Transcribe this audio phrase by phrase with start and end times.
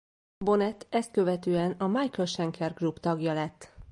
[0.37, 3.73] Bonnet ezt követően a Michael Schenker Group tagja lett.